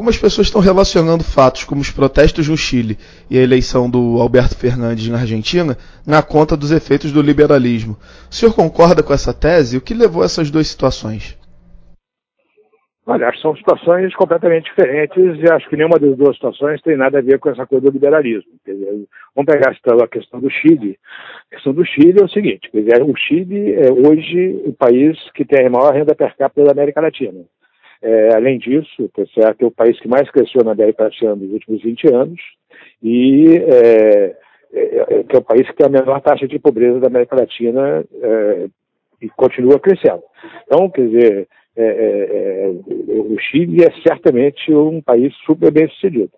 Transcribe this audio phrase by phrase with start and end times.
[0.00, 2.96] Algumas pessoas estão relacionando fatos como os protestos no Chile
[3.30, 5.76] e a eleição do Alberto Fernandes na Argentina
[6.06, 7.98] na conta dos efeitos do liberalismo.
[8.30, 9.76] O senhor concorda com essa tese?
[9.76, 11.38] O que levou a essas duas situações?
[13.06, 17.22] Olha, são situações completamente diferentes e acho que nenhuma das duas situações tem nada a
[17.22, 18.52] ver com essa coisa do liberalismo.
[19.36, 20.98] Vamos pegar a questão do Chile.
[21.52, 25.66] A questão do Chile é o seguinte: o Chile é hoje o país que tem
[25.66, 27.44] a maior renda per capita da América Latina.
[28.02, 31.52] É, além disso, tá certo, é o país que mais cresceu na América Latina nos
[31.52, 32.40] últimos 20 anos
[33.02, 34.36] e é,
[34.72, 37.36] é, é, que é o país que tem a menor taxa de pobreza da América
[37.36, 38.66] Latina é,
[39.20, 40.22] e continua crescendo.
[40.64, 42.70] Então, quer dizer, é,
[43.08, 46.30] o Chile é certamente um país super bem sucedido.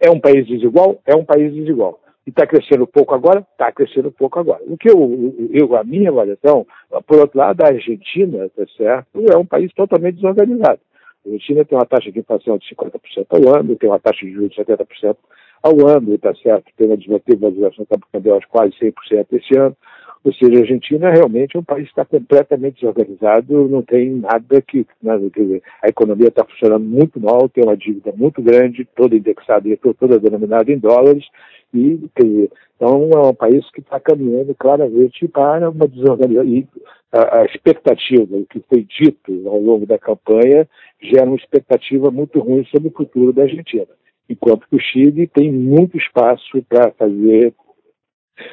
[0.00, 1.00] É um país desigual?
[1.06, 2.00] É um país desigual.
[2.26, 3.40] E está crescendo pouco agora?
[3.52, 4.62] Está crescendo pouco agora.
[4.66, 6.66] O que eu, eu, a minha avaliação,
[7.06, 10.80] por outro lado, a Argentina, tá certo, é um país totalmente desorganizado.
[11.28, 14.32] A Argentina tem uma taxa de inflação de 50% ao ano, tem uma taxa de
[14.32, 15.16] juros de 70%
[15.62, 16.64] ao ano, está certo?
[16.76, 19.76] Tem uma desvalorização cambial de quase 100% esse ano.
[20.24, 24.60] Ou seja, a Argentina realmente é um país que está completamente desorganizado, não tem nada
[24.60, 24.86] que.
[25.02, 29.16] Nada, quer dizer, a economia está funcionando muito mal, tem uma dívida muito grande, toda
[29.16, 29.64] indexada,
[29.98, 31.24] toda denominada em dólares,
[31.72, 36.48] e, dizer, então é um país que está caminhando claramente para uma desorganização.
[36.48, 36.66] E
[37.12, 40.68] a, a expectativa, o que foi dito ao longo da campanha,
[41.00, 43.86] gera uma expectativa muito ruim sobre o futuro da Argentina.
[44.28, 47.54] Enquanto que o Chile tem muito espaço para fazer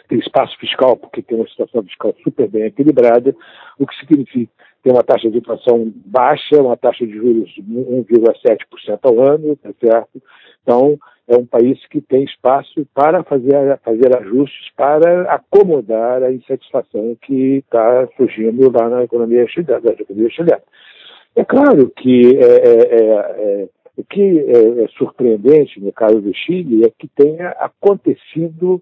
[0.07, 3.35] tem espaço fiscal, porque tem uma situação fiscal super bem equilibrada,
[3.77, 4.51] o que significa
[4.85, 9.71] ter uma taxa de inflação baixa, uma taxa de juros de 1,7% ao ano, tá
[9.83, 10.21] certo?
[10.61, 10.95] Então,
[11.27, 17.63] é um país que tem espaço para fazer, fazer ajustes para acomodar a insatisfação que
[17.65, 19.81] está surgindo lá na economia chilena.
[19.83, 20.61] Economia chilena.
[21.35, 26.31] É claro que é, é, é, é o que é, é, surpreendente no caso do
[26.31, 28.79] Chile é que tenha acontecido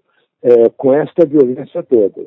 [0.76, 2.26] com esta violência toda.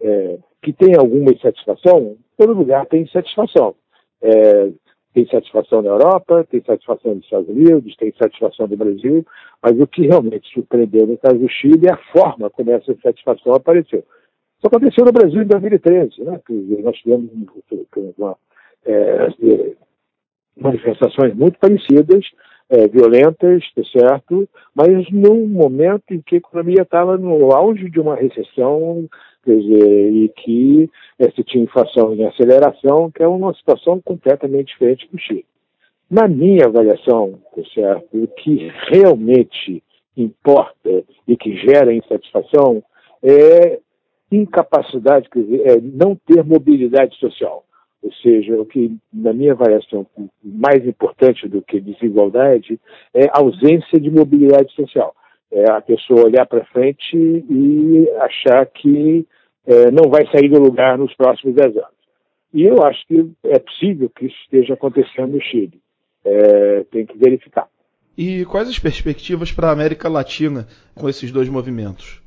[0.00, 3.74] É, que tem alguma insatisfação, todo lugar tem insatisfação.
[4.22, 4.70] É,
[5.14, 9.26] tem satisfação na Europa, tem satisfação nos Estados Unidos, tem satisfação no Brasil,
[9.62, 13.54] mas o que realmente surpreendeu no caso do Chile é a forma como essa satisfação
[13.54, 14.04] apareceu.
[14.58, 16.40] Isso aconteceu no Brasil em 2013, né?
[16.82, 17.30] nós tivemos
[18.16, 18.36] uma,
[18.84, 19.28] é,
[20.56, 22.24] manifestações muito parecidas,
[22.68, 24.48] é, violentas, tá certo?
[24.74, 29.08] Mas num momento em que a economia estava no auge de uma recessão,
[29.48, 30.90] quer dizer, e que
[31.34, 35.46] se tinha inflação em aceleração, que é uma situação completamente diferente do Chile.
[36.10, 37.38] Na minha avaliação,
[37.74, 38.08] certo?
[38.12, 39.82] O que realmente
[40.16, 42.82] importa e que gera insatisfação
[43.22, 43.78] é
[44.30, 47.64] incapacidade, quer dizer, é não ter mobilidade social.
[48.02, 50.06] Ou seja, o que, na minha avaliação,
[50.42, 52.78] mais importante do que desigualdade
[53.12, 55.14] é ausência de mobilidade social.
[55.50, 59.26] É a pessoa olhar para frente e achar que
[59.68, 61.98] é, não vai sair do lugar nos próximos dez anos.
[62.54, 65.78] E eu acho que é possível que isso esteja acontecendo no Chile.
[66.24, 67.68] É, tem que verificar.
[68.16, 72.22] E quais as perspectivas para a América Latina com esses dois movimentos?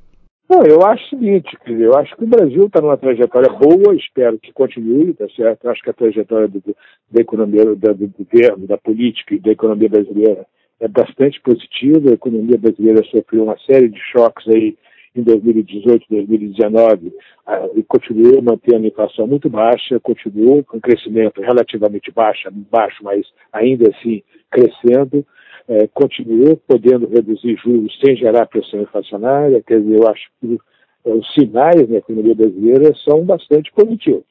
[0.48, 4.38] Não, eu acho o seguinte, eu acho que o Brasil está numa trajetória boa, espero
[4.38, 5.64] que continue, tá certo?
[5.64, 6.62] Eu acho que a trajetória do,
[7.10, 10.46] da economia, do governo, da política e da economia brasileira
[10.80, 12.10] é bastante positiva.
[12.10, 14.78] A economia brasileira sofreu uma série de choques aí
[15.16, 17.14] em 2018, 2019
[17.46, 23.26] ah, e continuou mantendo a inflação muito baixa, continuou com crescimento relativamente baixo, baixo, mas
[23.52, 25.26] ainda assim crescendo
[25.68, 30.60] é, continuou podendo reduzir juros sem gerar pressão inflacionária, quer dizer, eu acho que
[31.06, 34.26] os sinais na economia brasileira são bastante positivos.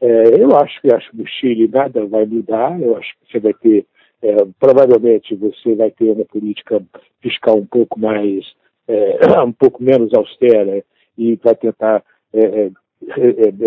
[0.00, 3.40] É, eu acho que acho que no Chile nada vai mudar, eu acho que você
[3.40, 3.86] vai ter,
[4.22, 6.82] é, provavelmente você vai ter uma política
[7.22, 8.44] fiscal um pouco mais,
[8.88, 10.82] é, um pouco menos austera
[11.16, 12.02] e vai tentar
[12.32, 12.70] é,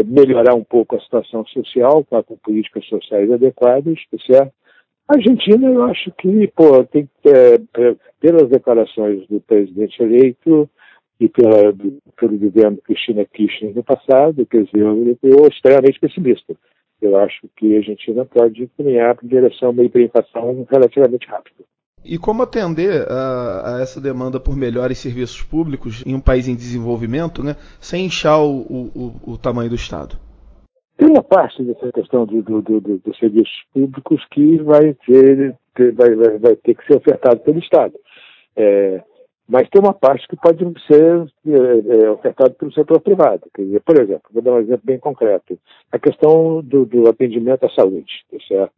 [0.06, 4.54] melhorar um pouco a situação social com, com políticas sociais adequadas, tá certo?
[5.08, 7.58] A Argentina, eu acho que, pô, tem é,
[8.20, 10.70] pelas declarações do presidente eleito
[11.20, 11.74] e pela,
[12.16, 16.56] pelo governo Cristina Kirchner no passado, quer dizer, eu, eu extremamente pessimista.
[17.02, 21.64] Eu acho que a Argentina pode caminhar em direção a uma hiperinflação relativamente rápida.
[22.04, 26.56] E como atender a, a, essa demanda por melhores serviços públicos em um país em
[26.56, 28.62] desenvolvimento, né, sem inchar o,
[28.96, 30.16] o, o tamanho do Estado?
[30.98, 35.56] Tem uma parte dessa questão do, do, do, dos serviços públicos que vai ter,
[35.94, 37.94] vai, vai, vai, ter que ser ofertado pelo Estado.
[38.56, 39.02] É,
[39.50, 43.42] mas tem uma parte que pode ser é, é, ofertada pelo setor privado.
[43.58, 45.58] Dizer, por exemplo, vou dar um exemplo bem concreto,
[45.92, 48.24] a questão do, do atendimento à saúde.
[48.48, 48.70] Tá?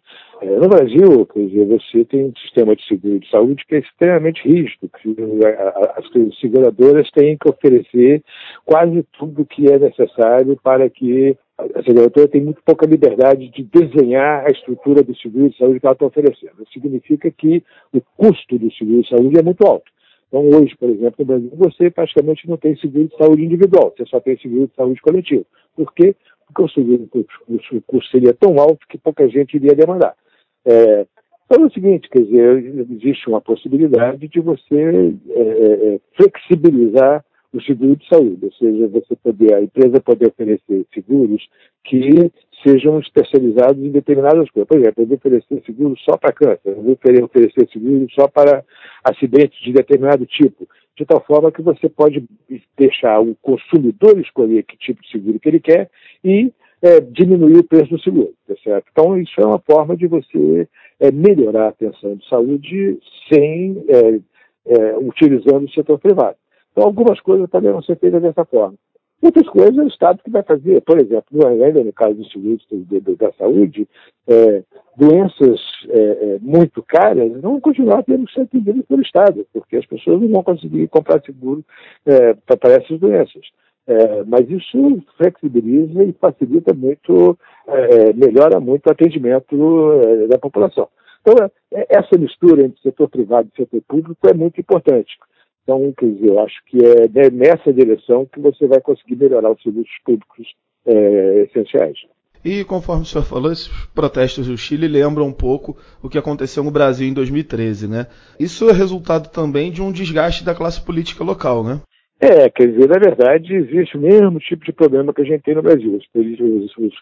[0.42, 4.48] É, no Brasil, dizer, você tem um sistema de seguro de saúde que é extremamente
[4.48, 5.14] rígido, que
[5.98, 8.24] as seguradoras têm que oferecer
[8.66, 11.36] quase tudo que é necessário para que
[11.76, 15.86] a seguradora tem muito pouca liberdade de desenhar a estrutura do seguro de saúde que
[15.86, 16.64] ela está oferecendo.
[16.64, 17.62] Isso significa que
[17.94, 19.92] o custo do seguro de saúde é muito alto.
[20.32, 24.06] Então, hoje, por exemplo, no Brasil, você praticamente não tem seguro de saúde individual, você
[24.06, 25.46] só tem seguro de saúde coletivo.
[25.76, 26.16] Por quê?
[26.48, 30.16] Porque o seguro, o custo seria tão alto que pouca gente iria demandar.
[30.66, 31.06] É,
[31.46, 37.26] então é o seguinte, quer dizer, existe uma possibilidade de você é, é, é flexibilizar
[37.54, 41.46] o seguro de saúde, ou seja, você poder, a empresa poder oferecer seguros
[41.84, 42.32] que
[42.66, 44.68] sejam especializados em determinadas coisas.
[44.68, 48.64] Por exemplo, eu vou oferecer seguro só para câncer, eu vou oferecer seguro só para
[49.04, 50.68] acidentes de determinado tipo,
[50.98, 52.24] de tal forma que você pode
[52.78, 55.90] deixar o consumidor escolher que tipo de seguro que ele quer
[56.24, 56.52] e
[56.82, 58.88] é, diminuir o preço do seguro, tá certo?
[58.92, 60.68] Então, isso é uma forma de você
[61.00, 62.98] é, melhorar a atenção de saúde
[63.32, 64.20] sem é,
[64.66, 66.36] é utilizando o setor privado.
[66.72, 68.76] Então, algumas coisas podem ser feitas dessa forma.
[69.22, 70.82] Outras coisas é o Estado que vai fazer.
[70.82, 72.66] Por exemplo, ainda no caso dos seguros
[73.20, 73.88] da saúde,
[74.28, 74.64] é,
[74.98, 75.60] doenças
[75.90, 80.22] é, é, muito caras vão continuar tendo que ser atendidas pelo Estado, porque as pessoas
[80.22, 81.64] não vão conseguir comprar seguro
[82.06, 83.44] é, para essas doenças.
[83.88, 89.56] É, mas isso flexibiliza e facilita muito, é, melhora muito o atendimento
[90.30, 90.88] da população.
[91.22, 91.36] Então,
[91.90, 95.18] essa mistura entre setor privado e setor público é muito importante.
[95.72, 99.64] Então, quer dizer, eu acho que é nessa direção que você vai conseguir melhorar os
[99.64, 100.54] serviços públicos
[100.86, 101.98] é, essenciais.
[102.44, 106.64] E conforme o senhor falou, esses protestos do Chile lembram um pouco o que aconteceu
[106.64, 108.08] no Brasil em 2013, né?
[108.38, 111.80] Isso é resultado também de um desgaste da classe política local, né?
[112.20, 115.56] É, quer dizer, na verdade, existe o mesmo tipo de problema que a gente tem
[115.56, 115.96] no Brasil.
[115.96, 116.94] Os políticos, os,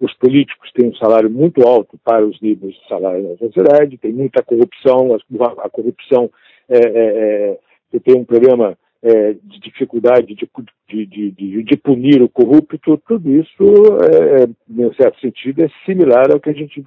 [0.00, 4.12] os políticos têm um salário muito alto para os níveis de salário na sociedade, tem
[4.12, 6.30] muita corrupção, a, a corrupção
[6.68, 7.58] é, é, é
[7.90, 10.48] você tem um problema é, de dificuldade de,
[10.88, 13.64] de, de, de, punir o corrupto, tudo isso,
[14.02, 16.84] é, em certo sentido, é similar ao que a gente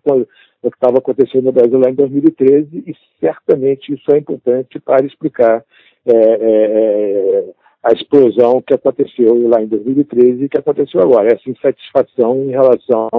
[0.63, 5.63] estava acontecendo no Brasil lá em 2013 e certamente isso é importante para explicar
[6.05, 7.45] é, é, é,
[7.83, 13.09] a explosão que aconteceu lá em 2013 e que aconteceu agora, essa insatisfação em relação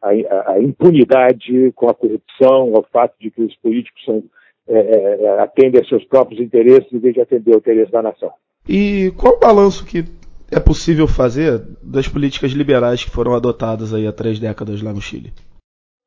[0.00, 4.22] à, à impunidade com a corrupção, ao fato de que os políticos são
[4.68, 8.02] é, é, é, atende a seus próprios interesses em vez de atender o interesse da
[8.02, 8.30] nação.
[8.68, 10.04] E qual o balanço que
[10.50, 15.00] é possível fazer das políticas liberais que foram adotadas aí há três décadas lá no
[15.00, 15.32] Chile?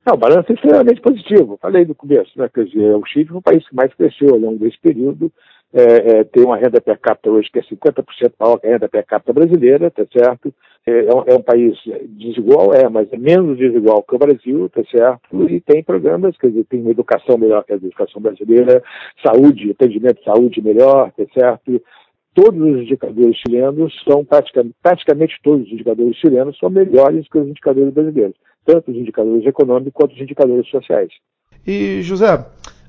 [0.05, 1.59] Não, o balanço é extremamente positivo.
[1.61, 2.49] Falei no começo, né?
[2.53, 5.31] Quer dizer, o Chile foi o país que mais cresceu ao longo desse período.
[5.73, 8.89] É, é, tem uma renda per capita hoje que é 50% maior que a renda
[8.89, 10.53] per capita brasileira, tá certo?
[10.85, 11.77] É, é, um, é, um, país
[12.09, 15.49] desigual, é, mas é menos desigual que o Brasil, tá certo?
[15.49, 18.83] E tem programas, quer dizer, tem uma educação melhor que a educação brasileira,
[19.23, 21.81] saúde, atendimento de saúde melhor, tá certo?
[22.33, 27.47] Todos os indicadores chilenos são praticamente, praticamente todos os indicadores chilenos são melhores que os
[27.47, 28.35] indicadores brasileiros,
[28.65, 31.11] tanto os indicadores econômicos quanto os indicadores sociais.
[31.67, 32.43] E, José,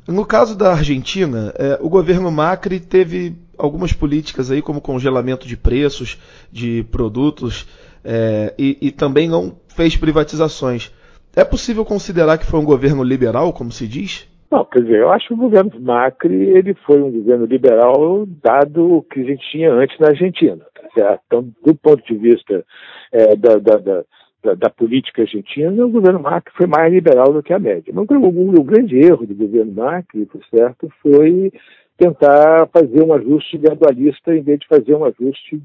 [0.06, 5.56] no caso da Argentina, é, o governo Macri teve algumas políticas aí, como congelamento de
[5.56, 6.20] preços
[6.50, 7.68] de produtos,
[8.04, 10.92] é, e, e, também não fez privatizações.
[11.36, 14.28] É possível considerar que foi um governo liberal, como se diz?
[14.50, 18.96] Não, quer dizer, eu acho que o governo Macri ele foi um governo liberal dado
[18.96, 20.62] o que a gente tinha antes na Argentina.
[20.74, 21.22] Tá certo?
[21.26, 22.64] Então, do ponto de vista
[23.12, 24.04] é, da, da, da
[24.42, 27.92] da, da, política argentina, o governo Macri foi mais liberal do que a média.
[27.94, 31.52] Mas o, o, grande erro do governo Macri, por certo, foi
[31.96, 35.62] tentar fazer um ajuste gradualista em vez de fazer um ajuste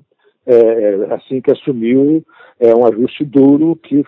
[0.47, 2.23] é, assim que assumiu
[2.59, 4.03] é, um ajuste duro que,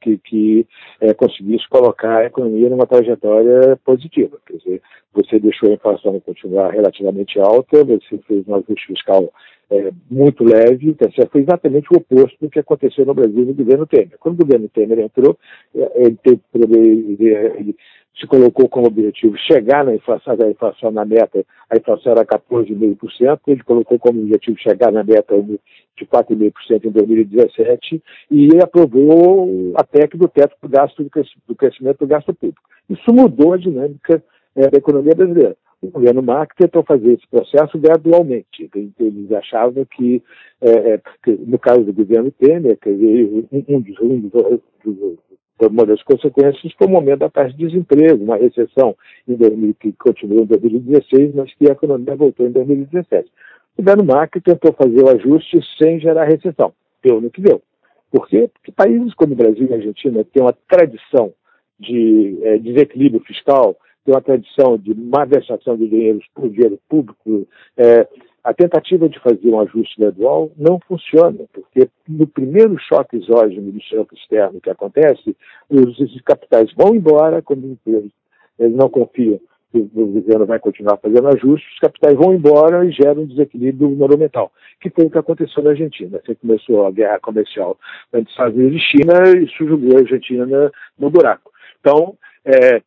[0.00, 0.66] que, que
[1.00, 4.36] é, conseguisse colocar a economia numa trajetória positiva.
[4.46, 4.82] Quer dizer,
[5.12, 9.32] você deixou a inflação continuar relativamente alta, você fez um ajuste fiscal
[9.70, 13.86] é, muito leve, tá foi exatamente o oposto do que aconteceu no Brasil no governo
[13.86, 14.18] Temer.
[14.18, 15.38] Quando o governo Temer entrou,
[15.74, 17.16] é, ele, teve, ele,
[17.56, 17.76] ele
[18.18, 23.40] se colocou como objetivo chegar na inflação, a inflação na meta, a inflação era 14,5%,
[23.46, 30.16] ele colocou como objetivo chegar na meta de 4,5% em 2017 e aprovou a PEC
[30.16, 31.08] do teto do gasto
[31.48, 32.62] do crescimento do gasto público.
[32.88, 34.22] Isso mudou a dinâmica
[34.56, 38.70] é, da economia brasileira o governo Marx tentou fazer esse processo gradualmente.
[38.98, 40.22] Eles achavam que,
[40.60, 45.18] é, que no caso do governo Temer, dizer, um, dos, um dos,
[45.66, 48.96] uma das consequências foi o momento da taxa de desemprego, uma recessão
[49.28, 53.30] em 2000, que continuou em 2016, mas que a economia voltou em 2017.
[53.78, 56.72] O Macri tentou fazer o ajuste sem gerar recessão.
[57.02, 57.62] Deu no que deu.
[58.10, 58.50] Por quê?
[58.52, 61.32] Porque países como o Brasil e a Argentina têm uma tradição
[61.78, 67.46] de é, desequilíbrio fiscal, têm uma tradição de má versação de dinheiro por dinheiro público,
[67.76, 68.06] é,
[68.42, 73.80] a tentativa de fazer um ajuste gradual não funciona, porque no primeiro choque exógeno do
[73.82, 75.36] choque externo que acontece,
[75.68, 78.12] os, capitais vão embora, como eles,
[78.58, 79.40] não confiam
[79.72, 83.90] que o governo vai continuar fazendo ajustes, os capitais vão embora e geram um desequilíbrio
[83.90, 86.18] monumental, que foi o que aconteceu na Argentina.
[86.18, 87.78] Assim começou a guerra comercial
[88.12, 91.52] entre Estados Unidos e China, e isso jogou a Argentina no buraco.
[91.78, 92.82] Então, é,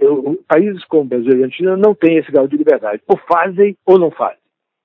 [0.00, 3.02] eu, países como o Brasil e a Argentina não têm esse grau de liberdade.
[3.06, 4.38] Ou fazem ou não fazem.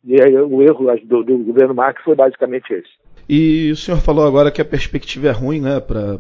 [0.03, 2.89] E aí, o erro do, do governo Marx foi basicamente esse.
[3.29, 6.20] E o senhor falou agora que a perspectiva é ruim né, para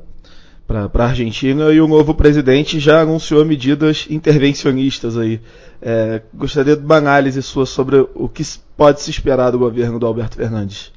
[0.89, 5.39] para a Argentina e o novo presidente já anunciou medidas intervencionistas aí.
[5.81, 8.43] É, gostaria de uma análise sua sobre o que
[8.77, 10.93] pode se esperar do governo do Alberto Fernandes.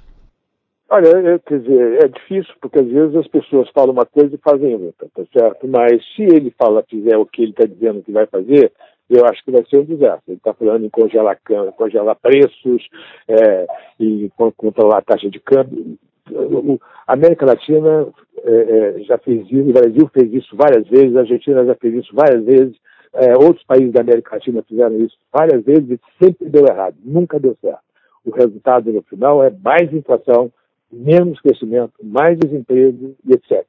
[0.88, 4.38] Olha, é, quer dizer, é difícil porque às vezes as pessoas falam uma coisa e
[4.38, 5.67] fazem outra, tá certo?
[5.67, 8.71] Mas se ele fala, fizer o que ele está dizendo que vai fazer,
[9.08, 10.23] eu acho que vai ser um desastre.
[10.28, 11.38] Ele está falando em congelar,
[11.76, 12.88] congelar preços
[13.28, 13.66] é,
[14.00, 15.99] e controlar a taxa de câmbio.
[17.06, 18.08] A América Latina
[18.44, 21.94] é, é, já fez isso, o Brasil fez isso várias vezes, a Argentina já fez
[21.94, 22.76] isso várias vezes,
[23.12, 27.38] é, outros países da América Latina fizeram isso várias vezes e sempre deu errado, nunca
[27.38, 27.82] deu certo.
[28.25, 30.50] O resultado no final é mais inflação,
[30.90, 33.64] menos crescimento, mais desemprego e etc.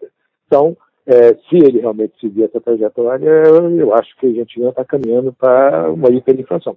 [0.48, 0.78] Então,
[1.08, 3.30] é, se ele realmente seguir essa trajetória,
[3.78, 6.76] eu acho que a gente já está caminhando para uma hiperinflação.